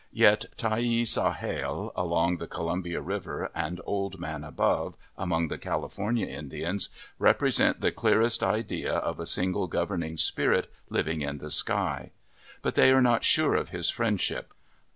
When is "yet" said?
0.13-0.45